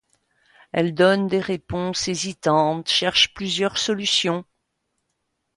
[0.71, 4.43] Elle donne des réponses hésitantes, cherche plusieurs solutions.